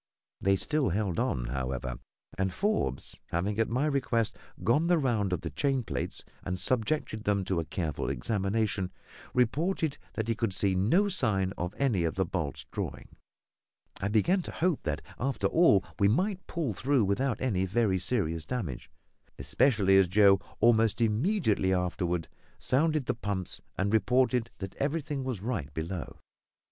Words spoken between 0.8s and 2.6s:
held on, however; and a little later, when